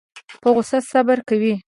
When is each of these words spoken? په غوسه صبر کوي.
په 0.41 0.47
غوسه 0.53 0.77
صبر 0.91 1.19
کوي. 1.29 1.53